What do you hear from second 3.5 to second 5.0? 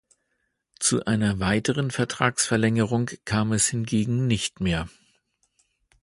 es hingegen nicht mehr.